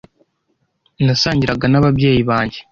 [1.05, 2.59] Nasangiraga n'ababyeyi banjye.